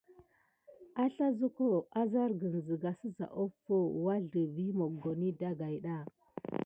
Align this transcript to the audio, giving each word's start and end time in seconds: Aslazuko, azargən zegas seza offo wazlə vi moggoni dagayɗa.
Aslazuko, 1.01 1.67
azargən 2.03 2.55
zegas 2.69 2.97
seza 3.05 3.29
offo 3.45 3.79
wazlə 4.07 4.47
vi 4.57 4.67
moggoni 4.81 5.31
dagayɗa. 5.45 6.01